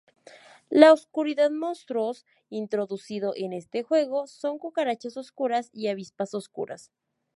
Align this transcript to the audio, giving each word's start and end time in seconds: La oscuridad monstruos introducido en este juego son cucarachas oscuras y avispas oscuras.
La 0.71 0.93
oscuridad 0.93 1.51
monstruos 1.51 2.25
introducido 2.49 3.33
en 3.35 3.53
este 3.53 3.83
juego 3.83 4.25
son 4.25 4.57
cucarachas 4.57 5.15
oscuras 5.15 5.69
y 5.73 5.89
avispas 5.89 6.33
oscuras. 6.33 6.91